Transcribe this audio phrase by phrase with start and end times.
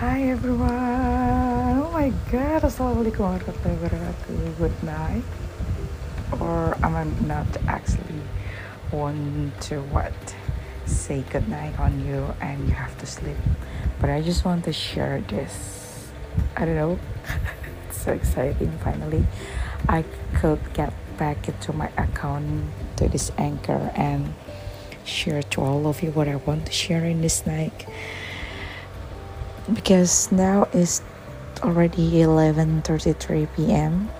[0.00, 1.76] Hi everyone.
[1.76, 2.64] Oh my god.
[2.64, 4.56] Assalamualaikum warahmatullahi wabarakatuh.
[4.56, 5.28] Good night.
[6.40, 8.24] Or I'm not actually
[8.96, 10.16] want to what
[10.88, 13.36] say good night on you and you have to sleep.
[14.00, 16.08] But I just want to share this.
[16.56, 16.96] I don't know.
[17.84, 19.28] it's so exciting finally.
[19.84, 24.32] I could get back into my account to this anchor and
[25.04, 27.84] share to all of you what I want to share in this night
[29.74, 31.02] because now it's
[31.62, 34.10] already 11:33 p.m.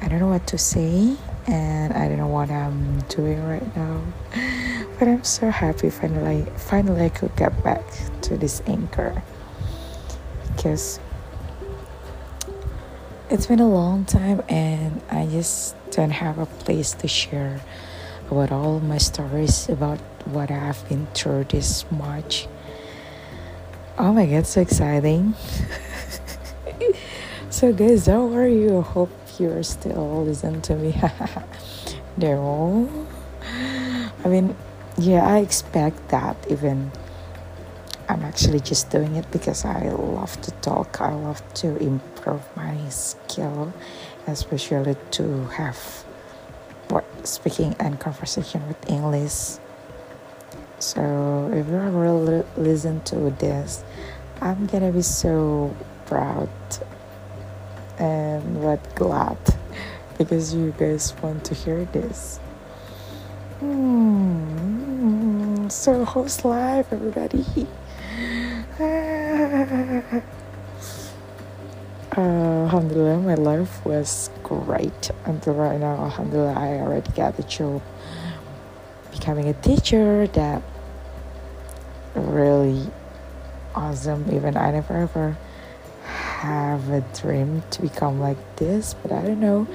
[0.00, 4.02] I don't know what to say and I don't know what I'm doing right now.
[4.98, 7.82] But I'm so happy finally finally I could get back
[8.22, 9.22] to this anchor
[10.48, 11.00] because
[13.30, 17.60] it's been a long time and I just don't have a place to share
[18.30, 22.46] about all my stories about what I've been through this March.
[23.98, 25.34] Oh my god, so exciting!
[27.50, 28.80] so, guys, how are you?
[28.82, 30.98] Hope you're still listening to me.
[32.16, 32.88] no,
[34.24, 34.56] I mean,
[34.96, 36.92] yeah, I expect that even.
[38.08, 41.00] I'm actually just doing it because I love to talk.
[41.00, 43.72] I love to improve my skill,
[44.26, 45.78] especially to have
[46.88, 49.58] what speaking and conversation with English.
[50.80, 53.84] So if you ever listen to this,
[54.40, 56.48] I'm gonna be so proud
[57.98, 59.36] and but glad
[60.16, 62.38] because you guys want to hear this.
[63.60, 65.68] Hmm.
[65.68, 67.44] So how's life, everybody?
[68.80, 70.00] uh,
[72.16, 76.04] Alhamdulillah, my life was great until right now.
[76.04, 77.82] Alhamdulillah, I already got the job
[79.12, 80.62] becoming a teacher that
[82.14, 82.90] really
[83.74, 84.24] awesome.
[84.34, 85.36] Even I never ever
[86.04, 89.66] have a dream to become like this, but I don't know.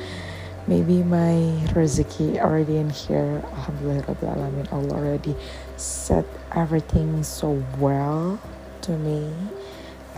[0.68, 3.44] Maybe my rezeki already in here.
[3.46, 4.74] Alhamdulillah, Alamin.
[4.74, 5.36] Allah already
[5.78, 8.40] set everything so well
[8.82, 9.32] to me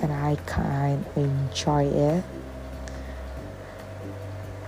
[0.01, 2.23] and I kind of enjoy it.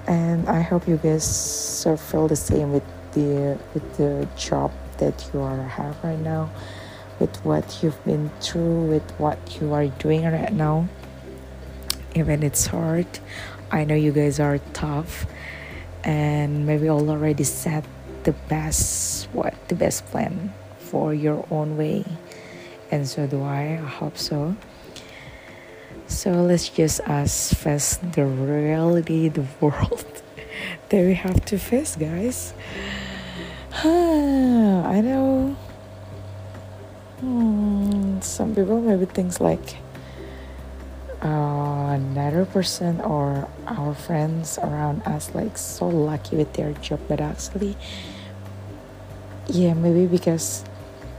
[0.08, 2.84] And I hope you guys feel the same with
[3.14, 6.50] the with the job that you are have right now,
[7.20, 10.88] with what you've been through, with what you are doing right now.
[12.16, 13.08] Even it's hard,
[13.72, 15.26] I know you guys are tough,
[16.04, 17.86] and maybe all already set
[18.24, 22.04] the best what the best plan for your own way
[22.92, 23.74] and so do I.
[23.74, 24.56] I hope so.
[26.08, 30.24] So let's just us face the reality, the world
[30.90, 32.54] that we have to face, guys.
[33.84, 35.56] I know
[37.20, 39.78] hmm, some people maybe things like
[41.22, 47.20] uh, another person or our friends around us like so lucky with their job, but
[47.20, 47.76] actually,
[49.48, 50.64] yeah, maybe because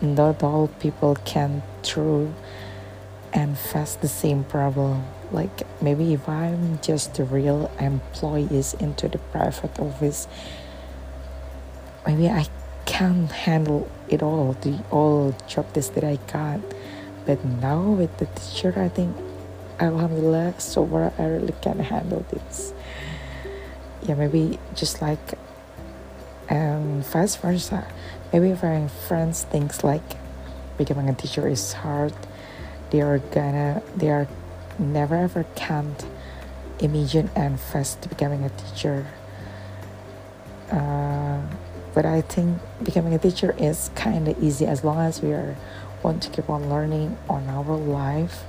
[0.01, 2.33] not all people can through
[3.33, 5.05] and face the same problem.
[5.33, 10.29] Like maybe if i'm just a real employees into the private office
[12.07, 12.47] maybe i
[12.91, 16.61] can't handle it all the all job that i got.
[17.25, 19.17] But now with the teacher i think
[19.79, 22.75] alhamdulillah so far i really can handle this.
[24.03, 25.39] Yeah maybe just like
[26.49, 27.87] and vice versa.
[28.33, 30.09] Maybe if my friends thinks like
[30.77, 32.15] becoming a teacher is hard
[32.91, 34.27] they are gonna they are
[34.81, 36.05] never ever can't
[36.81, 39.07] imagine and fast becoming a teacher.
[40.73, 41.43] Uh,
[41.95, 45.57] but i think becoming a teacher is kind of easy as long as we are
[46.03, 48.45] want to keep on learning on our life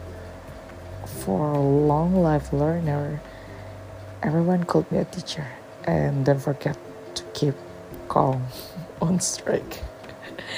[1.05, 3.21] for a long life learner
[4.23, 5.47] everyone could be a teacher
[5.85, 6.77] and don't forget
[7.15, 7.55] to keep
[8.07, 8.45] calm
[9.01, 9.79] on strike.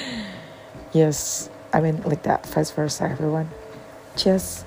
[0.92, 3.50] yes, I mean, like that, vice versa, everyone.
[4.16, 4.66] Just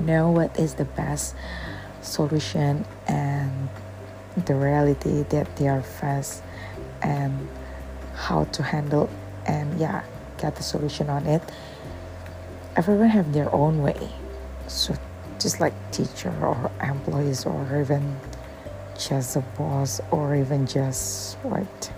[0.00, 1.34] know what is the best
[2.02, 3.68] solution and
[4.46, 6.42] the reality that they are faced
[7.02, 7.48] and
[8.14, 9.08] how to handle
[9.46, 10.02] and yeah
[10.38, 11.42] get the solution on it
[12.76, 14.08] everyone have their own way
[14.66, 14.94] so
[15.38, 18.16] just like teacher or employees or even
[18.98, 21.92] just a boss or even just what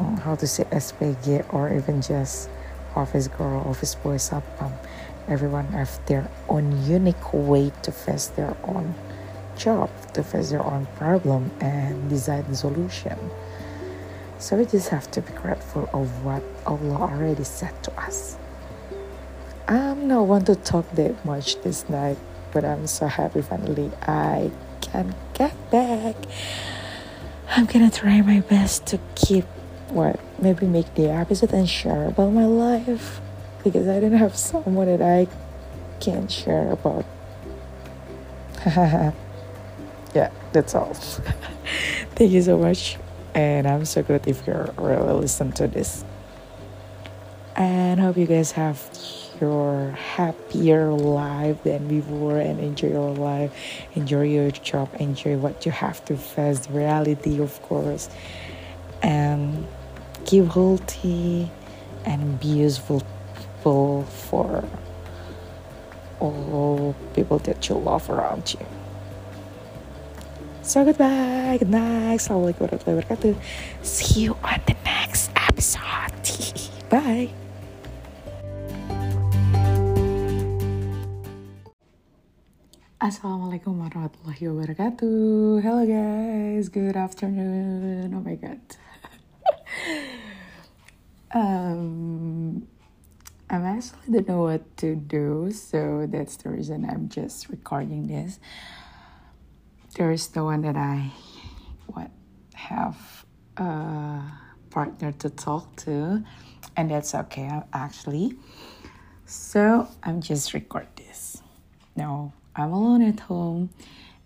[0.00, 2.50] oh, how to say SPG or even just
[2.94, 4.72] office girl, office boy, satpam.
[5.28, 8.94] Everyone have their own unique way to face their own
[9.56, 13.18] job, to face their own problem and design the solution.
[14.38, 18.36] So we just have to be grateful of what Allah already said to us.
[19.66, 22.18] I'm not want to talk that much this night,
[22.52, 24.50] but I'm so happy finally I
[24.82, 26.16] can get back.
[27.48, 29.44] I'm gonna try my best to keep
[29.88, 33.20] what maybe make the episode and share about my life
[33.62, 35.26] because I don't have someone that I
[36.00, 37.06] can share about.
[40.14, 40.94] yeah, that's all.
[42.14, 42.96] Thank you so much,
[43.34, 46.04] and I'm so glad if you're really listen to this.
[47.56, 48.80] And hope you guys have
[49.40, 53.52] your happier life than before and enjoy your life,
[53.94, 58.08] enjoy your job, enjoy what you have to face, reality, of course,
[59.02, 59.66] and
[60.24, 61.50] keep healthy
[62.04, 63.02] and be useful
[63.62, 64.64] for
[66.20, 68.83] all people that you love around you.
[70.64, 73.32] So goodbye, good night, assalamualaikum warahmatullahi wabarakatuh.
[73.84, 76.24] See you on the next episode.
[76.88, 77.28] Bye.
[82.96, 85.60] Assalamualaikum warahmatullahi wabarakatuh.
[85.60, 88.16] Hello guys, good afternoon.
[88.16, 88.64] Oh my god.
[91.36, 92.64] um,
[93.52, 98.40] I actually don't know what to do, so that's the reason I'm just recording this.
[99.94, 101.12] There is no one that I
[101.86, 102.10] what
[102.54, 103.24] have
[103.56, 104.22] a
[104.70, 106.24] partner to talk to,
[106.76, 108.36] and that's okay actually.
[109.26, 111.42] So I'm just record this.
[111.96, 113.70] No I'm alone at home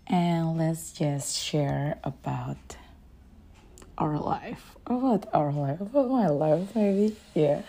[0.05, 2.77] and let's just share about
[3.97, 4.75] our life.
[4.85, 7.15] About our life, about my life, maybe.
[7.33, 7.61] Yeah.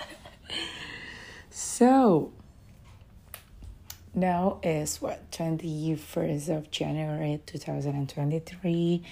[1.51, 2.33] so
[4.15, 9.03] now is what 21st of January 2023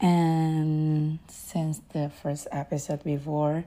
[0.00, 3.64] and since the first episode before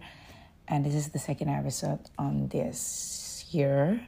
[0.67, 4.07] and this is the second episode on this year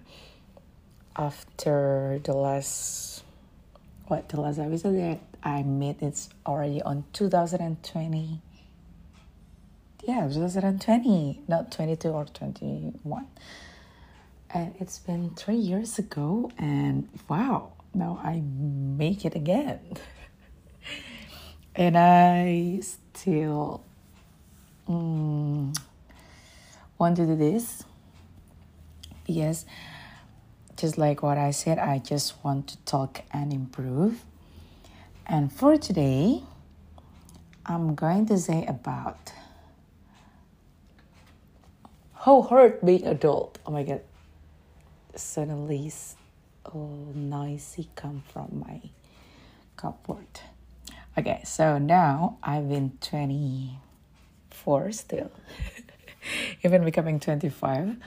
[1.18, 3.24] after the last
[4.07, 8.41] what the last episode that I made it's already on 2020
[10.07, 13.27] yeah 2020 not 22 or 21
[14.54, 19.80] and it's been three years ago and wow now I make it again
[21.75, 23.84] and I still
[24.88, 25.78] mm,
[26.98, 27.84] want to do this
[29.28, 29.66] yes
[30.80, 34.24] just like what I said, I just want to talk and improve.
[35.28, 36.42] And for today,
[37.66, 39.34] I'm going to say about
[42.16, 43.60] how hard being adult.
[43.66, 44.01] Oh my god!
[45.19, 45.92] Suddenly,
[46.66, 48.80] a oh, noisy come from my
[49.75, 50.39] cupboard.
[51.18, 55.30] Okay, so now I've been 24 still,
[56.63, 57.98] even becoming 25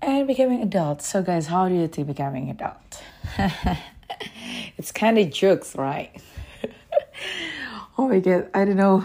[0.00, 1.02] and becoming adult.
[1.02, 3.02] So, guys, how do you think becoming adult?
[4.76, 6.12] it's kind of jokes, right?
[7.98, 9.04] oh my god, I don't know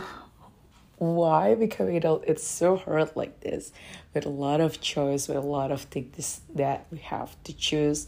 [0.97, 1.55] why?
[1.55, 3.71] Becoming adult it's so hard like this.
[4.13, 8.07] With a lot of choice with a lot of things that we have to choose.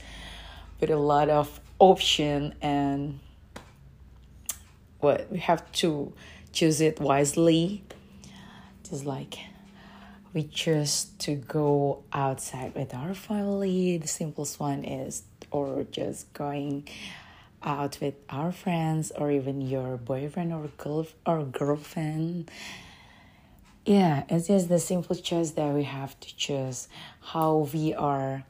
[0.79, 3.19] With a lot of option and
[4.99, 6.13] what we have to
[6.51, 7.83] choose it wisely.
[8.89, 9.37] Just like
[10.33, 13.97] we choose to go outside with our family.
[13.97, 16.87] The simplest one is, or just going
[17.63, 22.49] out with our friends, or even your boyfriend or girl or girlfriend.
[23.85, 26.87] Yeah, it's just the simple choice that we have to choose
[27.21, 28.43] how we are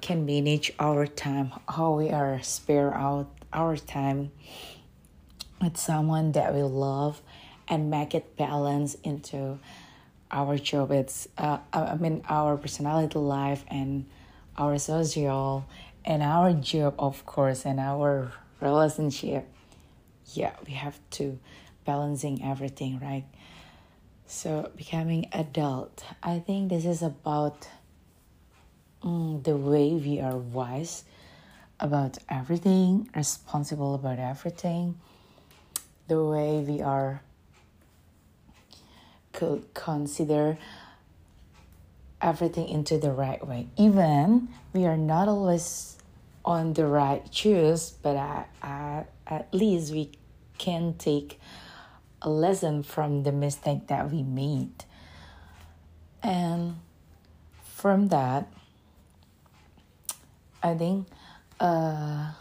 [0.00, 4.30] can manage our time, how we are spare out our time
[5.60, 7.20] with someone that we love
[7.66, 9.58] and make it balance into
[10.30, 14.04] our job it's uh, i mean our personality life and
[14.56, 15.64] our social
[16.08, 19.46] and our job of course and our relationship
[20.32, 21.38] yeah we have to
[21.84, 23.26] balancing everything right
[24.26, 27.68] so becoming adult i think this is about
[29.04, 31.04] mm, the way we are wise
[31.78, 34.98] about everything responsible about everything
[36.08, 37.20] the way we are
[39.32, 40.56] could consider
[42.20, 43.68] everything into the right way.
[43.76, 45.97] Even we are not always
[46.48, 50.10] on the right choice, but at, at, at least we
[50.56, 51.38] can take
[52.22, 54.72] a lesson from the mistake that we made.
[56.22, 56.76] And
[57.76, 58.48] from that,
[60.62, 61.06] I think
[61.60, 62.32] uh,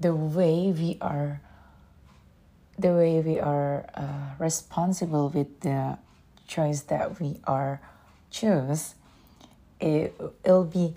[0.00, 1.42] the way we are
[2.78, 5.98] the way we are uh, responsible with the
[6.46, 7.78] choice that we are
[8.30, 8.94] choose
[9.80, 10.94] it, it, will be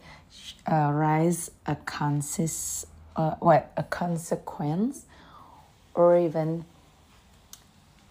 [0.71, 5.05] uh, rise a consist uh, what a consequence
[5.93, 6.65] or even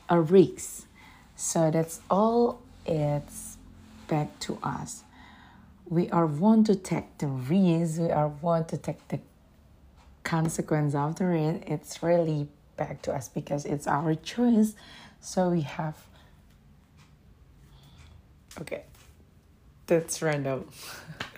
[0.08, 0.86] a risk.
[1.36, 3.56] So that's all it's
[4.08, 5.02] back to us.
[5.88, 9.20] We are want to take the risk we are want to take the
[10.22, 14.74] consequence after it it's really back to us because it's our choice.
[15.20, 15.96] So we have
[18.60, 18.84] okay
[19.86, 20.68] that's random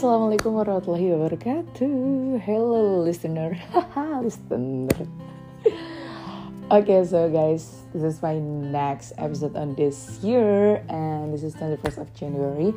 [0.00, 3.52] Assalamualaikum warahmatullahi wabarakatuh Hello listener
[4.24, 4.96] Listener
[6.72, 12.00] Okay, so guys, this is my next episode on this year, and this is 21st
[12.00, 12.72] of January.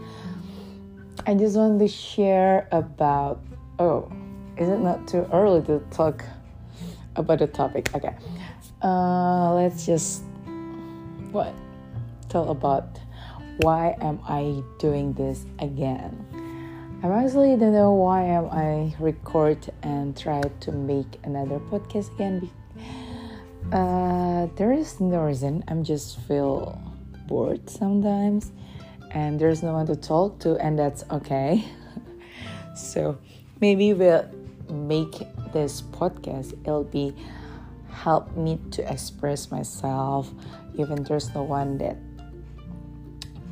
[1.23, 3.39] I just want to share about.
[3.79, 4.11] Oh,
[4.59, 6.27] is it not too early to talk
[7.15, 7.87] about the topic?
[7.95, 8.11] Okay,
[8.83, 10.27] uh, let's just
[11.31, 11.55] what
[12.27, 12.99] tell about
[13.63, 16.32] why am I doing this again.
[17.03, 22.49] I honestly don't know why I record and try to make another podcast again
[23.71, 25.63] uh, there is no reason.
[25.67, 26.79] I'm just feel
[27.27, 28.51] bored sometimes,
[29.11, 31.63] and there's no one to talk to, and that's okay.
[32.75, 33.17] so
[33.61, 34.29] maybe we'll
[34.69, 36.53] make this podcast.
[36.61, 37.15] It'll be
[37.89, 40.31] help me to express myself,
[40.77, 41.97] even there's no one that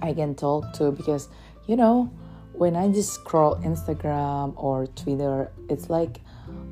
[0.01, 1.29] I can talk to because
[1.67, 2.11] you know
[2.61, 6.21] when I just scroll Instagram or Twitter, it's like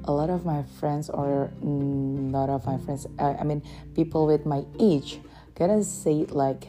[0.03, 3.63] a lot of my friends or not of my friends I, I mean
[3.95, 5.19] people with my age
[5.55, 6.67] gonna say like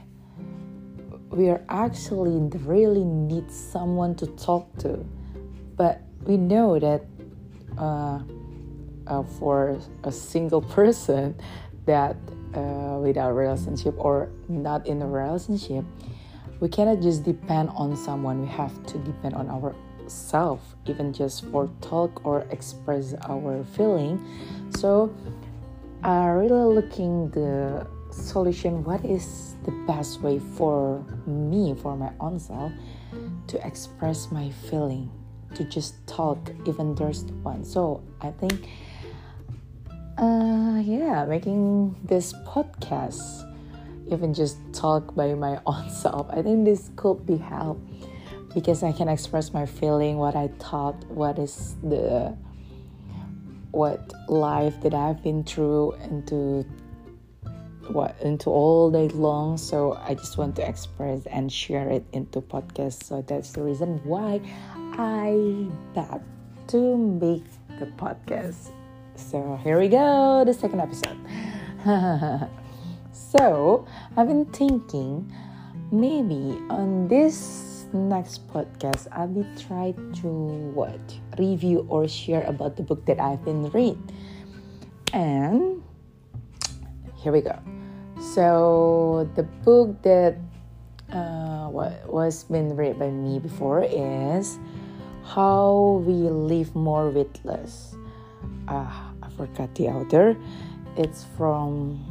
[1.28, 5.04] we are actually really need someone to talk to.
[5.76, 7.04] But we know that
[7.76, 8.20] uh,
[9.06, 11.38] uh, for a single person
[11.84, 12.16] that
[12.54, 15.84] uh, without relationship or not in a relationship
[16.60, 18.42] we cannot just depend on someone.
[18.42, 19.74] We have to depend on our
[20.06, 24.20] self even just for talk or express our feeling.
[24.70, 25.14] So
[26.02, 28.84] i really looking the solution.
[28.84, 32.72] What is the best way for me for my own self
[33.48, 35.10] to express my feeling
[35.54, 38.68] to just talk even there's one so i think
[40.18, 43.49] uh yeah making this podcast
[44.10, 47.78] even just talk by my own self i think this could be help
[48.54, 52.36] because I can express my feeling, what I thought, what is the
[53.70, 56.66] what life that I've been through into
[57.88, 59.56] what into all day long.
[59.56, 63.04] So I just want to express and share it into podcast.
[63.04, 64.40] So that's the reason why
[64.98, 66.22] I thought
[66.68, 67.44] to make
[67.78, 68.72] the podcast.
[69.14, 71.18] So here we go, the second episode.
[73.30, 75.32] so I've been thinking
[75.90, 80.28] maybe on this next podcast, I will be try to
[80.74, 81.00] what
[81.38, 83.98] review or share about the book that I've been read.
[85.12, 85.82] And
[87.16, 87.58] here we go.
[88.34, 90.36] So the book that
[91.12, 94.58] uh, what was been read by me before is
[95.24, 97.96] How We Live More with Less.
[98.68, 100.36] Ah, I forgot the author.
[100.96, 102.09] It's from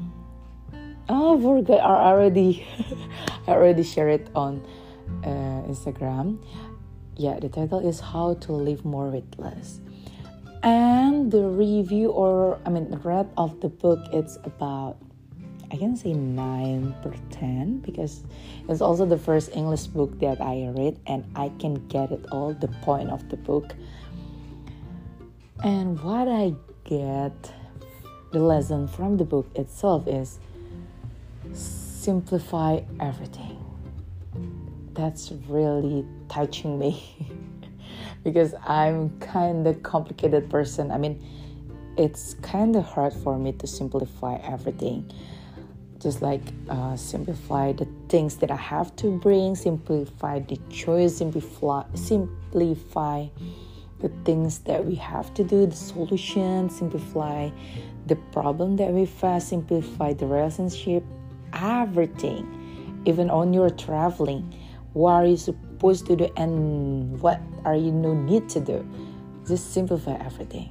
[1.09, 1.79] oh, forgot.
[1.81, 2.65] I already
[3.47, 4.65] I already share it on
[5.23, 6.39] uh, Instagram.
[7.17, 9.81] Yeah, the title is How to Live More with Less.
[10.63, 14.97] And the review, or I mean, the read of the book, it's about
[15.71, 18.23] I can say 9 per 10 because
[18.67, 22.53] it's also the first English book that I read and I can get it all
[22.53, 23.75] the point of the book.
[25.63, 27.53] And what I get
[28.31, 30.39] the lesson from the book itself is
[31.53, 33.57] simplify everything
[34.93, 37.01] that's really touching me
[38.23, 40.91] because I'm kind of complicated person.
[40.91, 41.23] I mean,
[41.97, 45.11] it's kind of hard for me to simplify everything.
[45.99, 51.83] Just like uh, simplify the things that I have to bring, simplify the choice, simplify,
[51.93, 53.27] simplify
[53.99, 57.49] the things that we have to do, the solution, simplify
[58.05, 61.03] the problem that we face, simplify the relationship,
[61.53, 64.55] everything, even on your traveling.
[64.93, 68.87] What are you supposed to do and what are you no need to do?
[69.47, 70.69] Just simplify everything.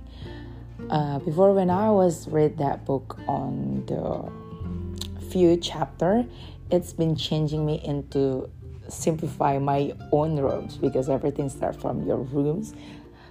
[0.91, 6.25] Uh, before when i was read that book on the few chapter
[6.71, 8.49] it's been changing me into
[8.89, 12.73] simplify my own rooms because everything start from your rooms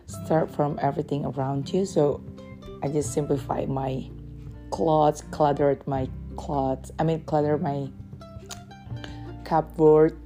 [0.07, 1.85] start from everything around you.
[1.85, 2.21] So
[2.83, 4.09] i just simplify my
[4.71, 7.89] clothes cluttered my clothes i mean cluttered my
[9.43, 10.17] cupboard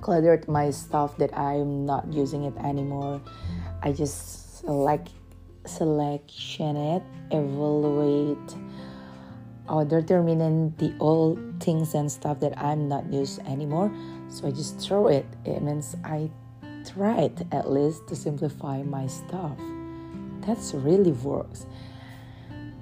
[0.00, 3.20] cluttered my stuff that i'm not using it anymore.
[3.82, 5.10] I just select
[5.66, 8.56] selection it evaluate
[9.68, 13.92] or determining the old things and stuff that i'm not used anymore.
[14.28, 15.26] So i just throw it.
[15.44, 16.30] It means i
[16.86, 19.56] tried at least to simplify my stuff.
[20.40, 21.66] That's really works.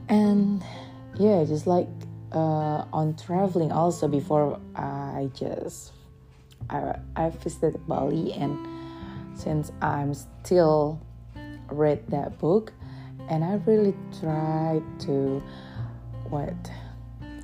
[0.09, 0.63] And
[1.19, 1.89] yeah just like
[2.33, 5.93] uh, on traveling also before i just
[6.71, 8.59] I, I visited bali and
[9.35, 11.01] since i'm still
[11.71, 12.73] read that book
[13.29, 15.43] and i really tried to
[16.29, 16.55] what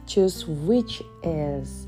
[0.07, 1.87] choose which is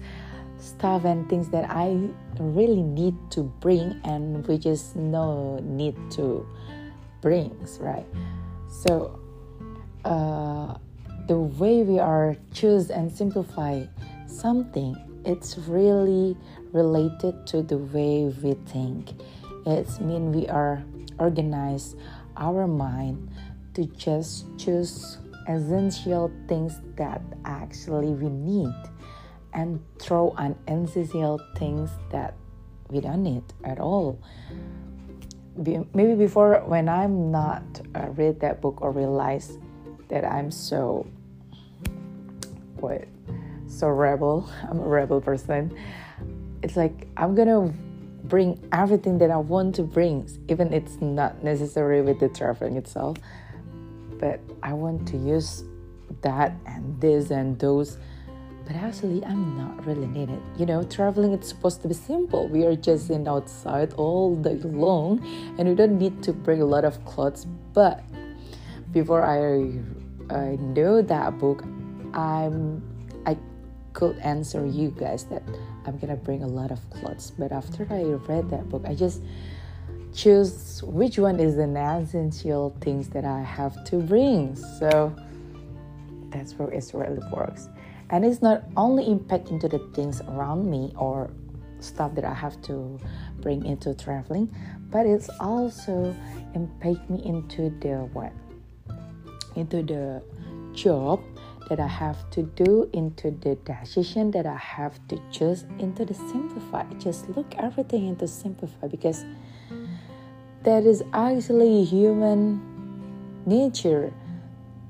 [0.58, 1.98] stuff and things that i
[2.38, 6.46] really need to bring and which is no need to
[7.26, 8.06] brings right?
[8.70, 9.18] So
[10.04, 10.76] uh,
[11.26, 13.84] the way we are choose and simplify
[14.26, 16.36] something it's really
[16.72, 19.10] related to the way we think.
[19.66, 20.82] It's mean we are
[21.18, 21.96] organize
[22.36, 23.28] our mind
[23.74, 25.18] to just choose
[25.48, 28.74] essential things that actually we need
[29.52, 32.34] and throw unnecessary things that
[32.88, 34.20] we don't need at all.
[35.56, 37.64] Maybe before when i'm not
[37.94, 39.56] uh, read that book or realize
[40.08, 41.06] that i'm so
[42.80, 43.06] what
[43.68, 45.76] so rebel i'm a rebel person.
[46.62, 47.72] It's like i'm gonna
[48.24, 53.18] bring everything that i want to bring even it's not necessary with the traveling itself.
[54.18, 55.64] But i want to use
[56.22, 57.98] that and this and those.
[58.66, 60.40] But actually i'm not really needed.
[60.56, 62.48] You know traveling it's supposed to be simple.
[62.48, 65.20] We are just in outside all day long
[65.58, 67.46] and we don't need to bring a lot of clothes.
[67.74, 68.02] But
[68.92, 69.76] before i
[70.34, 71.64] i know that book
[72.16, 72.82] i'm
[73.26, 73.36] i
[73.92, 75.42] could answer you guys that
[75.86, 79.22] i'm gonna bring a lot of clothes but after i read that book i just
[80.14, 84.56] choose which one is the essential things that i have to bring.
[84.56, 85.14] So
[86.30, 87.68] that's where it really works.
[88.10, 91.30] And it's not only impacting to the things around me or
[91.80, 92.98] stuff that I have to
[93.40, 94.54] bring into traveling,
[94.90, 96.14] but it's also
[96.54, 98.32] impact me into the what?
[99.56, 100.22] Into the
[100.72, 101.22] job
[101.68, 106.14] that I have to do, into the decision that I have to choose, into the
[106.14, 106.84] simplify.
[106.98, 109.24] Just look everything into simplify because
[110.62, 112.60] that is actually human
[113.46, 114.12] nature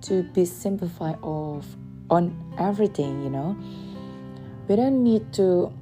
[0.03, 1.67] to be simplified of
[2.11, 3.57] on everything, you know.
[4.69, 5.73] We don't need to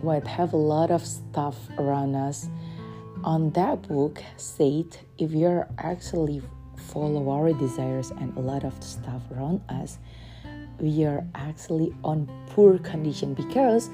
[0.00, 2.48] what have a lot of stuff around us.
[3.24, 6.40] On that book said if you're actually
[6.92, 9.98] follow our desires and a lot of stuff around us,
[10.78, 13.90] we are actually on poor condition because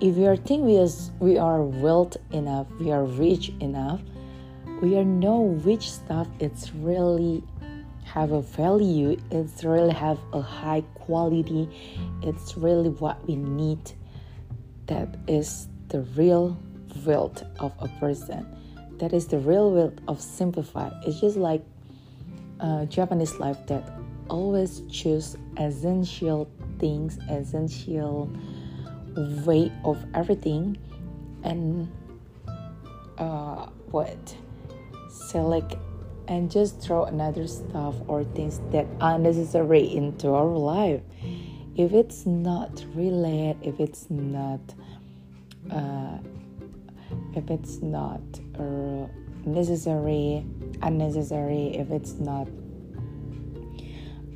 [0.00, 4.00] if we are think we, is, we are wealth enough, we are rich enough,
[4.80, 7.42] we are know which stuff it's really
[8.02, 11.68] have a value it's really have a high quality
[12.22, 13.92] it's really what we need
[14.90, 16.58] that is the real
[17.06, 18.44] wealth of a person.
[18.98, 20.90] That is the real wealth of simplify.
[21.06, 21.62] It's just like
[22.62, 23.92] a japanese life that
[24.28, 28.30] always choose essential things essential
[29.44, 30.76] way of everything
[31.42, 31.90] and
[33.20, 34.36] uh, what?
[35.10, 35.76] Select
[36.28, 41.02] and just throw another stuff or things that are necessary into our life.
[41.76, 44.60] If it's not related if it's not
[45.70, 46.18] uh,
[47.34, 48.20] if it's not
[48.58, 49.06] uh,
[49.44, 50.44] necessary
[50.82, 52.48] unnecessary if it's not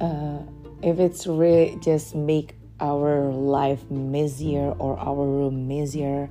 [0.01, 0.38] uh,
[0.83, 6.29] if it's really just make our life messier or our room messier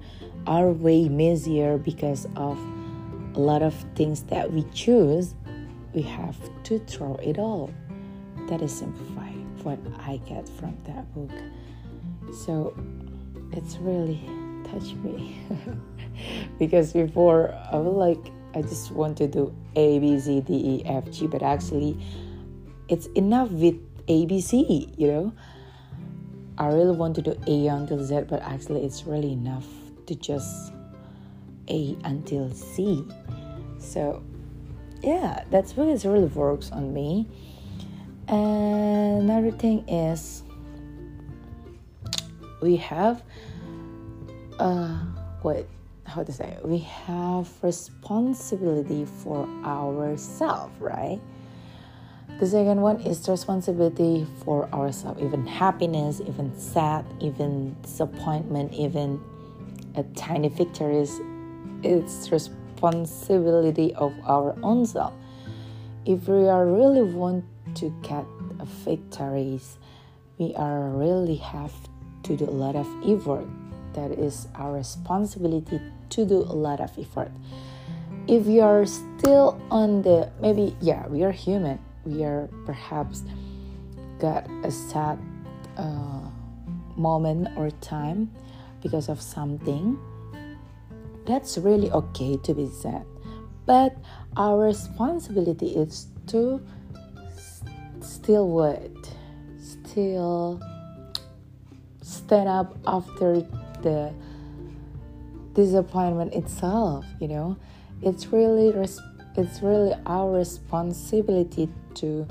[0.47, 2.59] our way messier because of
[3.35, 5.33] a lot of things that we choose
[5.93, 7.71] we have to throw it all.
[8.49, 11.31] That is simplifying what I get from that book.
[12.45, 12.75] So
[13.51, 14.21] it's really
[14.65, 15.39] touched me
[16.59, 20.83] because before I was like I just want to do A B C D E
[20.85, 21.97] F G, but actually
[22.87, 23.75] it's enough with
[24.07, 24.89] A B C.
[24.97, 25.33] You know,
[26.57, 29.65] I really want to do A until Z, but actually it's really enough
[30.05, 30.71] to just
[31.69, 33.05] A until C.
[33.79, 34.23] So
[35.01, 37.27] yeah, that's what it really works on me.
[38.27, 40.43] And another thing is
[42.61, 43.23] we have
[44.59, 44.95] uh
[45.41, 45.67] what
[46.13, 51.19] how to say we have responsibility for ourselves, right?
[52.39, 59.21] the second one is responsibility for ourselves even happiness even sad even disappointment even
[59.95, 61.21] a tiny victories.
[61.83, 65.13] It's responsibility of our own self.
[66.05, 67.45] If we are really want
[67.75, 68.25] to get
[68.83, 69.77] victories
[70.37, 71.73] we are really have
[72.23, 73.47] to do a lot of effort.
[73.93, 77.31] That is our responsibility to do a lot of effort.
[78.27, 81.79] If you are still on the maybe yeah we are human.
[82.05, 83.23] We are perhaps
[84.19, 85.19] got a sad
[85.77, 86.27] uh,
[86.95, 88.31] moment or time
[88.81, 89.97] because of something.
[91.25, 93.05] That's really okay to be sad.
[93.65, 93.95] But
[94.35, 96.59] our responsibility is to
[98.01, 98.91] still what?
[99.57, 100.61] Still
[102.01, 103.41] stand up after
[103.81, 104.13] the
[105.53, 107.57] disappointment itself you know?
[108.01, 109.01] It's really res-
[109.35, 112.27] it's really our responsibility to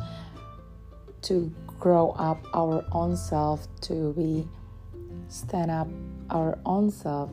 [1.23, 4.47] to grow up our own self to be
[5.29, 5.89] stand up
[6.31, 7.31] our own self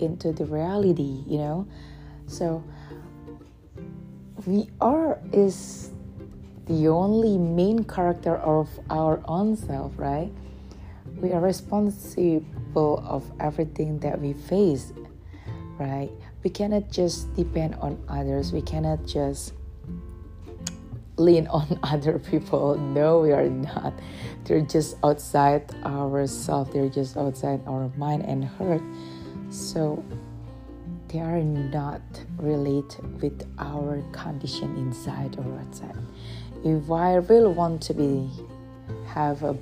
[0.00, 1.66] into the reality you know?
[2.26, 2.62] So
[4.46, 5.90] we are is
[6.66, 10.32] the only main character of our own self right?
[11.16, 14.92] We are responsible of everything that we face
[15.80, 16.10] right?
[16.44, 18.52] We cannot just depend on others.
[18.52, 19.54] We cannot just
[21.16, 22.76] lean on other people.
[22.76, 23.94] No we are not.
[24.44, 28.82] They're just outside ourselves they're just outside our mind and heart.
[29.48, 30.04] So
[31.08, 32.02] they are not
[32.36, 35.96] related with our condition inside or outside.
[36.62, 38.28] If i really want to be
[39.06, 39.56] have a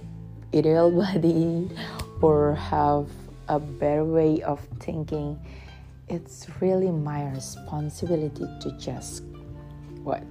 [0.54, 1.70] ideal body
[2.20, 3.08] or have
[3.48, 5.38] a better way of thinking
[6.08, 9.22] it's really my responsibility to just
[10.02, 10.22] what?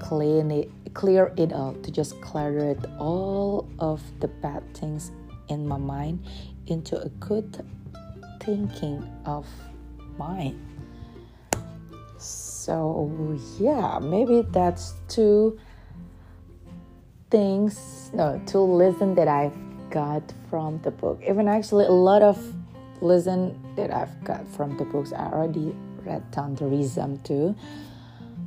[0.00, 5.10] Clean it clear it out to just clear it all of the bad things
[5.48, 6.24] in my mind
[6.68, 7.64] into a good
[8.40, 9.46] thinking of
[10.16, 10.60] mine.
[12.18, 15.58] So yeah maybe that's two
[17.30, 19.56] things no two lessons that i've
[19.90, 21.20] got from the book.
[21.28, 22.38] Even actually a lot of
[23.00, 25.12] lesson that I've got from the books.
[25.12, 27.54] I already read Tantrism too,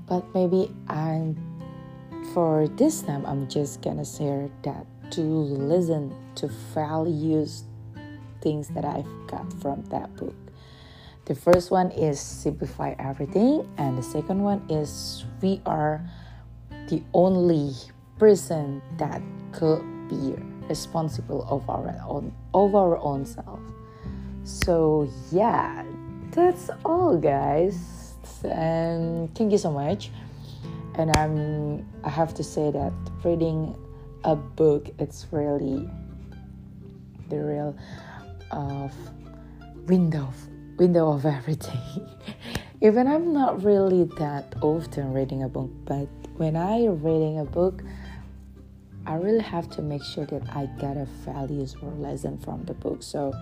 [0.08, 1.36] but maybe I'm
[2.34, 7.64] for this time I'm just gonna share that to listen to values
[8.42, 10.36] things that I've got from that book.
[11.26, 16.02] The first one is simplify everything, and the second one is we are
[16.88, 17.74] the only
[18.18, 20.36] person that could be
[20.70, 23.60] responsible of our own of our own self.
[24.48, 25.84] So, yeah,
[26.32, 28.14] that's all, guys.
[28.46, 30.10] And thank you so much.
[30.96, 32.94] And I'm, I have to say that
[33.26, 33.76] reading
[34.24, 35.90] a book, it's really
[37.28, 37.78] the real
[38.52, 38.94] of
[39.86, 40.32] window
[40.78, 42.08] window of everything.
[42.82, 46.08] Even I'm not really that often reading a book, but
[46.38, 47.84] when I reading a book,
[49.06, 52.74] I really have to make sure that I get a values or lesson from the
[52.74, 53.04] book.
[53.04, 53.34] So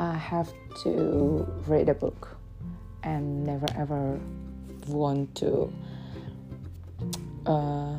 [0.00, 0.50] I have
[0.82, 2.34] to read a book
[3.02, 4.18] and never ever
[4.88, 5.70] want to
[7.44, 7.98] uh,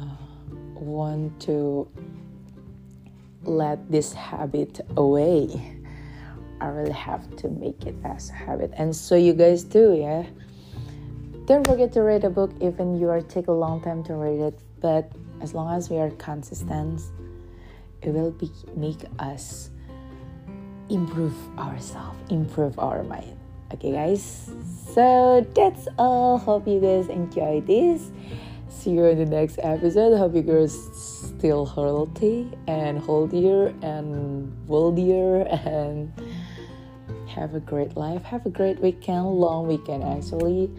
[0.74, 1.88] want to
[3.44, 5.78] let this habit away.
[6.60, 10.26] I really have to make it as a habit, and so you guys do, yeah.
[11.46, 14.40] Don't forget to read a book, even you are take a long time to read
[14.40, 14.60] it.
[14.80, 15.12] But
[15.42, 17.02] as long as we are consistent,
[18.02, 19.70] it will be make us
[20.91, 23.38] improve ourselves, improve our mind.
[23.73, 24.51] Okay, guys.
[24.93, 26.38] So that's all.
[26.38, 28.12] Hope you guys enjoy this.
[28.67, 30.17] See you in the next episode.
[30.17, 36.12] Hope you guys still healthy and healthier and wealthier and
[37.27, 38.23] have a great life.
[38.23, 40.69] Have a great weekend, long weekend actually.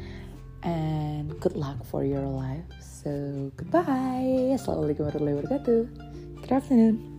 [0.62, 2.64] And good luck for your life.
[2.80, 4.54] So goodbye.
[4.54, 5.80] Assalamualaikum warahmatullahi wabarakatuh.
[6.44, 7.11] Good afternoon.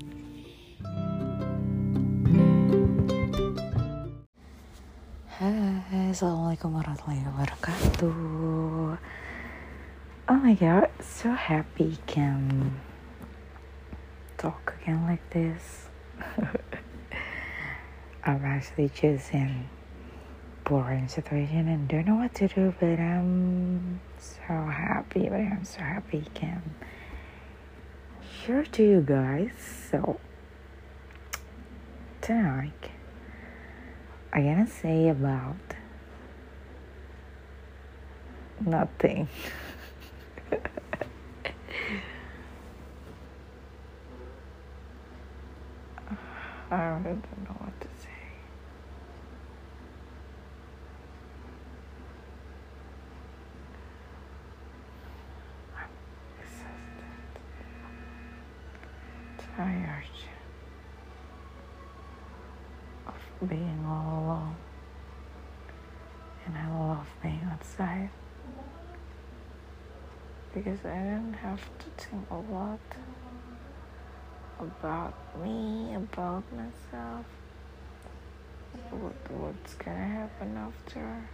[6.13, 9.01] Assalamualaikum warahmatullahi wabarakatuh.
[10.29, 12.69] Oh my god, so happy can
[14.37, 15.89] talk again like this.
[18.29, 19.65] I'm actually just in
[20.69, 25.33] boring situation and don't know what to do, but I'm so happy.
[25.33, 26.61] But I'm so happy can
[28.21, 29.57] share to you guys.
[29.89, 30.21] So
[32.21, 32.93] tonight,
[34.29, 35.57] I'm gonna say about
[38.61, 39.27] nothing
[46.71, 47.05] I don't
[47.43, 48.09] know what to say.
[55.77, 55.89] I'm
[59.55, 60.03] tired
[63.05, 64.62] of being all alone.
[70.53, 72.79] Because I didn't have to think a lot
[74.59, 77.25] about me, about myself,
[78.91, 81.29] what, what's gonna happen after.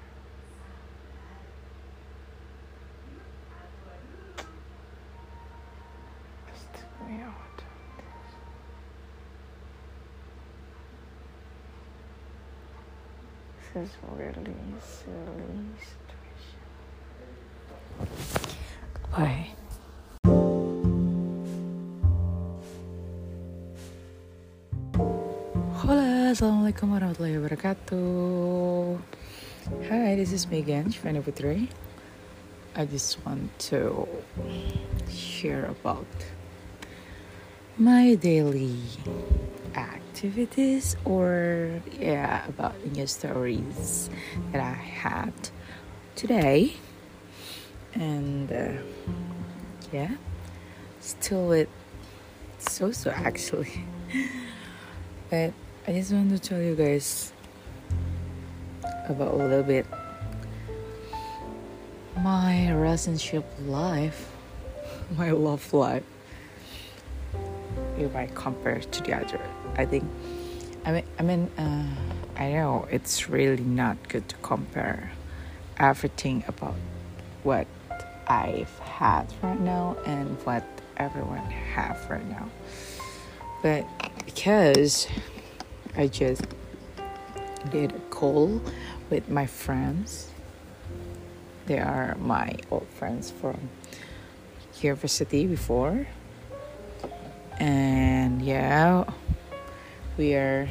[13.74, 16.09] This is really silly
[26.40, 28.96] Assalamualaikum warahmatullahi wabarakatuh.
[29.92, 31.68] Hi, this is me Megan Shivani Putri.
[32.80, 34.08] I just want to
[35.12, 36.08] share about
[37.76, 38.80] my daily
[39.76, 44.08] activities or yeah about new stories
[44.56, 45.36] that I had
[46.16, 46.80] today
[48.00, 48.80] and uh,
[49.92, 50.16] yeah
[51.04, 51.68] still with
[52.64, 53.84] so so actually
[55.28, 55.52] but
[55.90, 57.34] I just want to tell you guys
[59.08, 59.88] about a little bit
[62.18, 64.32] my relationship life,
[65.18, 66.04] my love life.
[67.98, 69.42] If I compare to the other,
[69.78, 70.04] I think.
[70.86, 75.12] I mean, I mean, uh, I know it's really not good to compare
[75.80, 76.76] everything about
[77.42, 77.66] what
[78.28, 80.64] I've had right now and what
[80.98, 82.48] everyone have right now.
[83.64, 83.88] But
[84.24, 85.08] because
[85.96, 86.46] I just
[87.72, 88.62] did a call
[89.10, 90.30] with my friends.
[91.66, 93.70] They are my old friends from
[94.82, 96.08] university before.
[97.60, 99.04] And yeah,
[100.18, 100.68] we are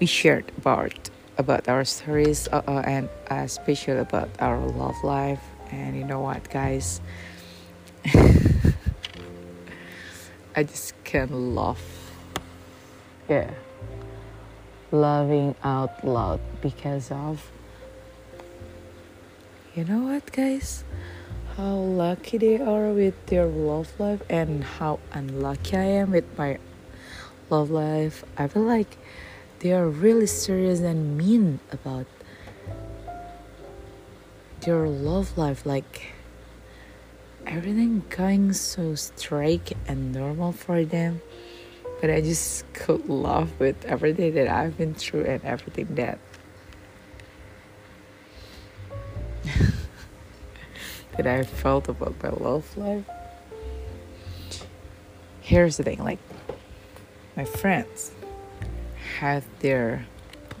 [0.00, 5.96] we shared about about our stories uh, uh, and especially about our love life and
[5.96, 7.00] you know what guys
[10.56, 12.01] I just can't laugh
[13.28, 13.50] yeah.
[14.90, 17.50] Loving out loud because of
[19.74, 20.84] you know what guys?
[21.56, 26.58] How lucky they are with their love life and how unlucky I am with my
[27.48, 28.22] love life.
[28.36, 28.98] I feel like
[29.60, 32.04] they are really serious and mean about
[34.60, 35.64] their love life.
[35.64, 36.12] Like
[37.46, 41.22] everything going so straight and normal for them
[42.02, 46.18] but i just could love with everything that i've been through and everything that
[51.16, 53.04] that i felt about my love life.
[55.42, 56.20] Here's the thing like
[57.36, 58.12] my friends
[59.18, 60.06] have their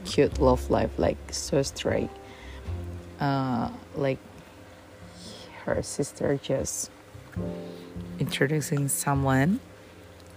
[0.04, 2.10] cute love life like so straight.
[3.20, 4.18] Uh, like
[5.64, 6.90] her sister just
[8.18, 9.60] introducing someone,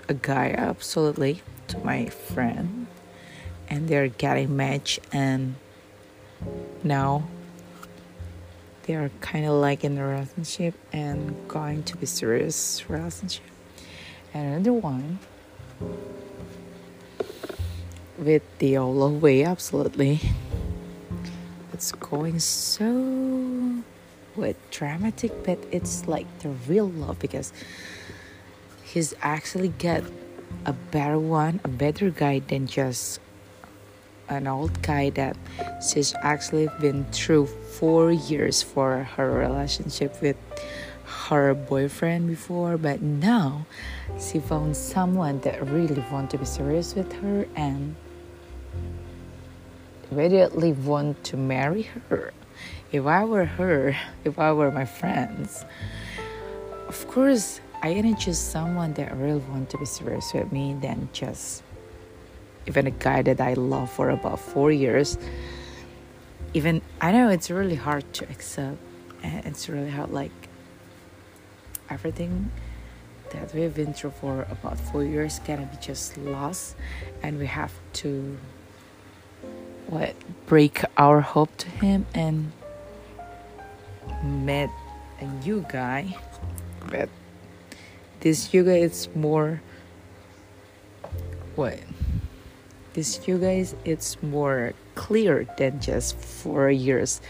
[0.07, 2.87] a guy absolutely, to my friend,
[3.69, 5.55] and they're getting matched, and
[6.83, 7.27] now
[8.83, 13.43] they are kind of like in a relationship and going to be serious relationship.
[14.33, 15.19] And another one
[18.17, 20.19] with the old way, absolutely.
[21.73, 23.83] It's going so
[24.35, 27.51] with dramatic, but it's like the real love because
[28.85, 30.03] he's actually get
[30.65, 33.19] a better one, a better guy than just
[34.29, 35.35] an old guy that
[35.87, 40.37] she's actually been through four years for her relationship with
[41.05, 43.65] her boyfriend before but now
[44.19, 47.95] she found someone that really want to be serious with her and
[50.11, 52.33] immediately want to marry her.
[52.91, 55.65] If I were her, if I were my friends,
[56.87, 61.07] of course, I gonna choose someone that really want to be serious with me than
[61.13, 61.61] just
[62.65, 65.19] even a guy that I love for about four years.
[66.55, 68.79] Even I know it's really hard to accept,
[69.21, 70.09] and it's really hard.
[70.09, 70.31] Like
[71.87, 72.51] everything
[73.29, 76.75] that we've been through for about four years gonna be just lost,
[77.21, 78.35] and we have to
[79.85, 80.15] what
[80.47, 82.51] break our hope to him and
[84.23, 84.71] met
[85.21, 86.17] a new guy,
[86.89, 87.09] but
[88.21, 89.61] this guy is more
[91.55, 91.79] what?
[92.93, 97.21] This you guys it's more clear than just four years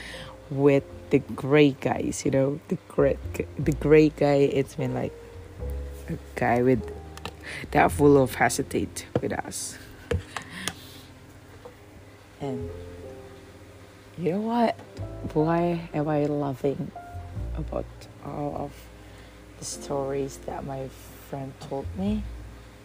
[0.50, 2.60] with the gray guys you know?
[2.68, 3.18] The gray
[3.58, 5.14] the gray guy it's been like
[6.10, 6.82] a guy with
[7.72, 9.78] that full of hesitate with us.
[12.42, 12.70] And
[14.18, 14.80] you know what?
[15.34, 16.92] Why am i loving
[17.58, 17.86] about
[18.26, 18.72] all of
[19.60, 20.88] the stories that my
[21.30, 22.24] friend told me.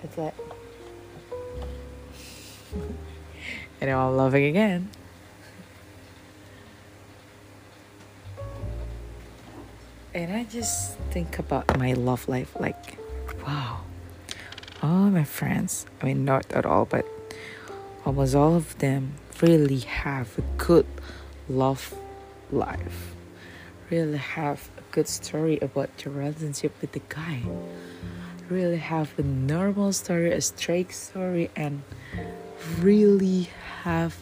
[0.02, 0.34] It's like
[3.80, 4.88] and I'm loving again.
[10.12, 12.98] And I just think about my love life like,
[13.46, 13.82] wow,
[14.82, 17.06] all my friends, I mean, not at all, but
[18.04, 20.86] almost all of them really have a good
[21.48, 21.94] love
[22.50, 23.14] life,
[23.88, 27.42] really have good story about your relationship with the guy,
[28.48, 31.82] really have a normal story, a straight story, and
[32.80, 33.48] really
[33.82, 34.16] have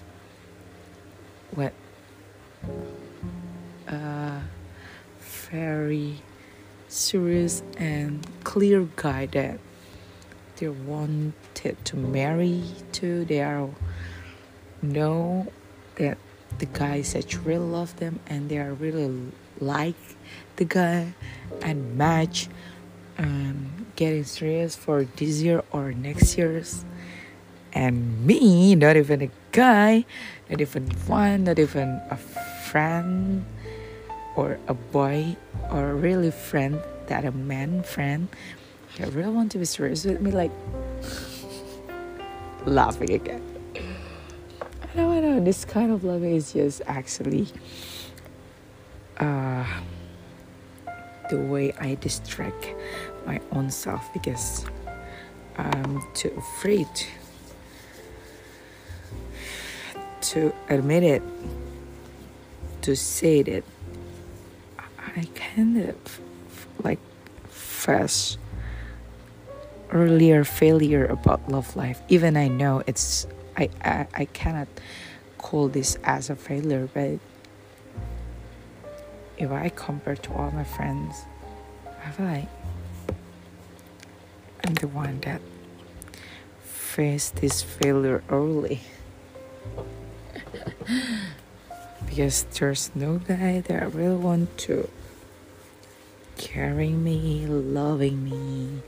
[1.52, 1.72] what?
[3.86, 4.42] A
[5.50, 6.22] very
[6.88, 9.58] serious and clear guy that
[10.56, 13.24] they wanted to marry to.
[13.24, 13.70] They are
[14.82, 15.50] know
[15.96, 16.18] that
[16.58, 19.96] the guy said really love them and they are really like
[20.56, 21.14] the guy
[21.62, 22.48] and match
[23.16, 26.84] and getting serious for this year or next year's
[27.72, 30.04] and me, not even a guy,
[30.48, 33.44] not even one, not even a friend
[34.36, 35.36] or a boy
[35.70, 38.28] or really friend that a man friend
[38.96, 40.50] that really want to be serious with me, like
[42.66, 43.42] laughing again.
[44.96, 45.40] I I know.
[45.40, 47.46] This kind of love is just actually
[49.18, 49.64] uh,
[51.30, 52.74] the way I distract
[53.26, 54.64] my own self because
[55.56, 56.88] I'm too afraid
[60.20, 61.22] to admit it,
[62.82, 63.64] to say it.
[65.16, 66.20] I kind of
[66.84, 67.00] like
[67.48, 68.38] first
[69.90, 72.00] earlier failure about love life.
[72.08, 73.26] Even I know it's
[73.56, 74.68] I, I I cannot
[75.38, 77.18] call this as a failure, but
[79.38, 81.24] if I compare to all my friends,
[82.04, 82.48] I feel like
[84.64, 85.40] I'm the one that
[86.62, 88.80] faced this failure early
[92.06, 94.88] because there's no guy that I really want to
[96.36, 98.82] carrying me, loving me,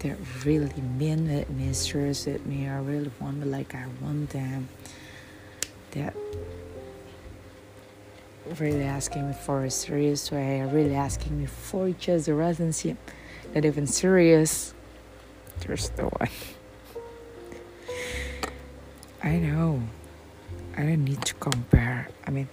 [0.00, 2.68] that really mean it, me, at me.
[2.68, 4.68] I really want me like I want them.
[5.92, 6.14] That
[8.58, 12.96] really asking me for a serious way, really asking me for just a relationship,
[13.54, 14.74] not even serious.
[15.60, 16.28] There's no one.
[19.22, 19.82] I know.
[20.76, 22.08] I don't need to compare.
[22.26, 22.48] I mean,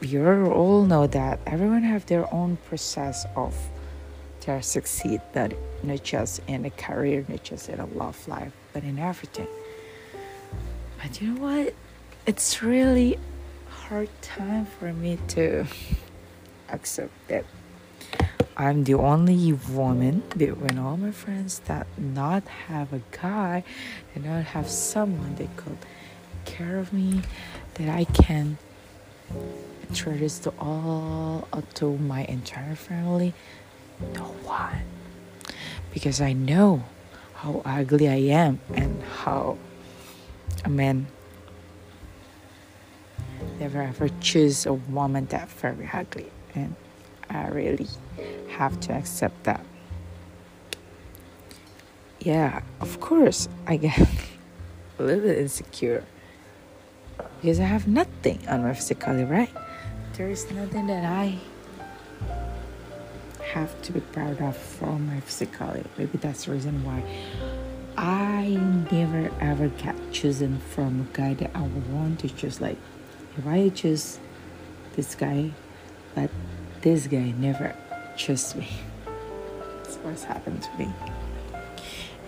[0.00, 3.54] we all know that everyone have their own process of
[4.44, 8.84] their succeed, that not just in a career, not just in a love life, but
[8.84, 9.48] in everything.
[11.02, 11.74] But you know what?
[12.26, 13.18] It's really
[13.88, 15.64] hard time for me to
[16.70, 17.44] accept that
[18.56, 23.62] I'm the only woman between all my friends that not have a guy
[24.12, 25.78] and not have someone that could
[26.44, 27.22] care of me,
[27.74, 28.58] that I can
[29.88, 33.34] introduce to all uh, to my entire family.
[34.14, 34.82] No one,
[35.94, 36.82] because I know
[37.34, 39.58] how ugly I am and how
[40.64, 41.06] a man
[43.58, 46.74] never ever choose a woman that very ugly, and
[47.28, 47.88] I really
[48.48, 49.64] have to accept that.
[52.20, 53.98] Yeah, of course, I get
[54.98, 56.04] a little bit insecure
[57.40, 59.50] because I have nothing on my physicality, right?
[60.14, 61.38] There is nothing that I
[63.52, 65.86] have to be proud of from my physicality.
[65.96, 67.02] Maybe that's the reason why
[67.96, 68.48] I
[68.90, 72.60] never ever get chosen from a guy that I want to choose.
[72.60, 72.76] Like,
[73.38, 74.18] if I choose
[74.94, 75.50] this guy,
[76.14, 76.30] but
[76.80, 77.74] this guy never
[78.16, 78.68] chose me.
[79.82, 80.88] That's what's happened to me.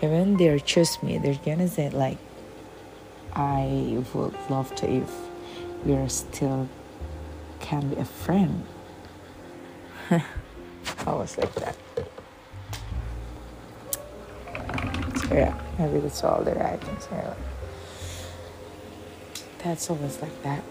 [0.02, 2.18] Even they choose me, they're gonna say like,
[3.34, 5.10] I would love to if
[5.84, 6.68] we are still
[7.60, 8.64] can be a friend.
[10.10, 10.22] I
[11.06, 11.76] was like that.
[15.20, 17.24] So yeah, maybe that's all that I can say.
[19.58, 20.62] That's always like that.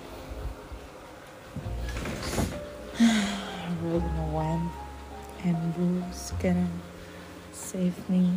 [5.44, 6.68] And who's gonna
[7.52, 8.34] save me.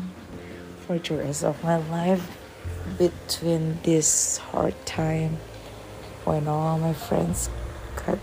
[0.87, 2.27] For the rest of my life
[2.99, 5.39] between this hard time
[6.25, 7.49] when all my friends
[8.05, 8.19] got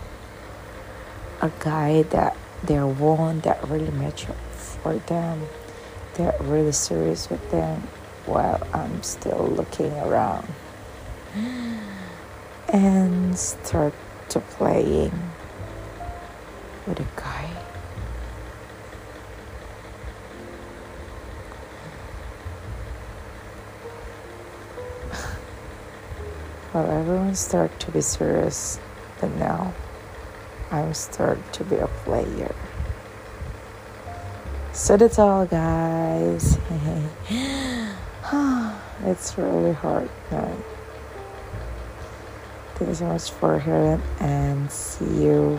[1.40, 5.46] a guy that they want that really mature for them
[6.14, 7.80] they're really serious with them
[8.26, 10.46] while i'm still looking around
[12.68, 13.94] and start
[14.28, 15.12] to playing
[16.86, 17.37] with a guy
[26.78, 28.78] Well, everyone start to be serious,
[29.20, 29.74] but now
[30.70, 32.54] I'm start to be a player.
[34.72, 36.56] So that's all, guys.
[39.04, 40.62] it's really hard, man.
[42.76, 45.58] Thank you so much for hearing, and see you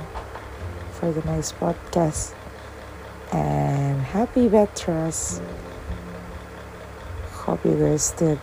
[0.94, 2.34] for the next podcast.
[3.34, 5.42] And happy Betras.
[7.44, 8.40] Hope you guys did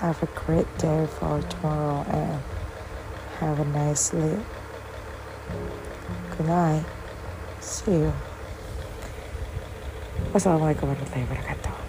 [0.00, 2.42] have a great day for tomorrow and
[3.40, 4.40] have a nice sleep.
[6.36, 6.84] Good night.
[7.60, 8.12] See you.
[10.32, 11.85] Wassalamualaikum warahmatullahi wabarakatuh.